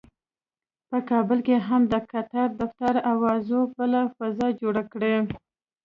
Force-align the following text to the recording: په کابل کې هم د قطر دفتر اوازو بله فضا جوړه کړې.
په 0.89 0.97
کابل 1.09 1.39
کې 1.47 1.55
هم 1.67 1.81
د 1.93 1.95
قطر 2.11 2.47
دفتر 2.61 2.93
اوازو 3.13 3.59
بله 3.75 4.01
فضا 4.17 4.47
جوړه 4.61 4.83
کړې. 4.91 5.15